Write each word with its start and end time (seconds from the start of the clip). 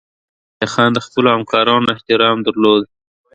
وزیرفتح 0.59 0.67
خان 0.73 0.89
د 0.93 0.99
خپلو 1.05 1.27
همکارانو 1.35 1.91
احترام 1.95 2.37
درلود. 2.47 2.83